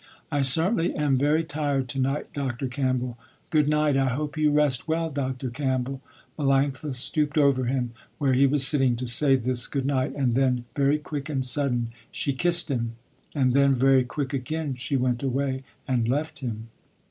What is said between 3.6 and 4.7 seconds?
night I hope you